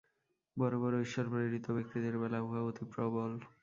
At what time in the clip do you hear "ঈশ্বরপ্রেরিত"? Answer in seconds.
1.01-1.65